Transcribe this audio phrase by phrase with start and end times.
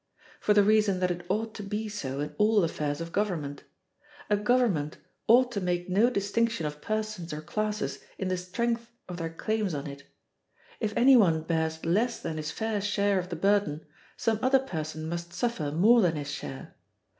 [0.39, 3.65] For the reason that it ought to be so in all affairs of government.
[4.31, 9.17] A government ought to make no distinction of persons or classes in the strength of
[9.17, 10.05] their claims on it.
[10.79, 13.85] If any one bears less than his fair share of the burden,
[14.17, 16.73] some other person must suffer more than his share.